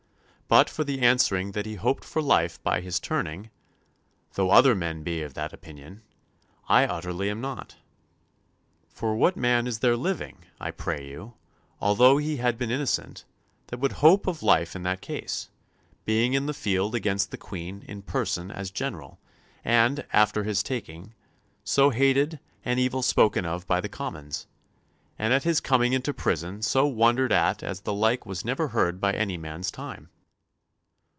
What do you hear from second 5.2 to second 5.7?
of that